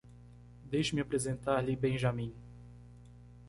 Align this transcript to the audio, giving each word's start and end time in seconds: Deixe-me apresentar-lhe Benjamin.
Deixe-me 0.65 0.99
apresentar-lhe 0.99 1.75
Benjamin. 1.77 2.33